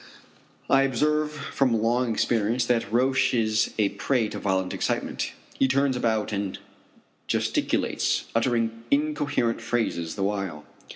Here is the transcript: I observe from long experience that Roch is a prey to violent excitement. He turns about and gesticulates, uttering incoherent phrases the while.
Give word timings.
I 0.67 0.81
observe 0.81 1.31
from 1.31 1.79
long 1.79 2.11
experience 2.11 2.65
that 2.65 2.91
Roch 2.91 3.35
is 3.35 3.71
a 3.77 3.89
prey 3.89 4.29
to 4.29 4.39
violent 4.39 4.73
excitement. 4.73 5.31
He 5.59 5.67
turns 5.67 5.95
about 5.95 6.31
and 6.31 6.57
gesticulates, 7.27 8.23
uttering 8.33 8.83
incoherent 8.89 9.61
phrases 9.61 10.15
the 10.15 10.23
while. 10.23 10.65